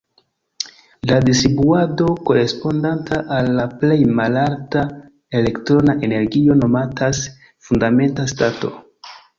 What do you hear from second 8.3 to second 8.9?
stato".